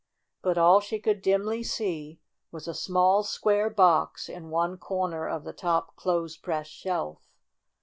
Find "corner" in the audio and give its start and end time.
4.79-5.29